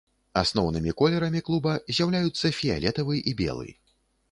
Асноўнымі 0.41 0.93
колерамі 1.01 1.43
клуба 1.51 1.75
з'яўляюцца 1.97 2.53
фіялетавы 2.63 3.23
і 3.33 3.37
белы. 3.45 3.79